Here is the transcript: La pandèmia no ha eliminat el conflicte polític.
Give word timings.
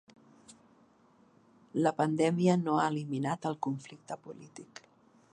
La 1.87 1.91
pandèmia 1.99 2.55
no 2.61 2.77
ha 2.77 2.87
eliminat 2.93 3.45
el 3.51 3.57
conflicte 3.67 4.17
polític. 4.25 4.83